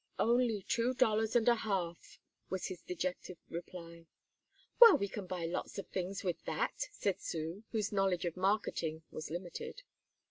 [0.17, 2.17] "Only two dollars and a half,"
[2.49, 4.07] was his dejected reply.
[4.79, 9.03] "Well, we can buy lots of things with that," said Sue, whose knowledge of marketing
[9.11, 9.83] was limited.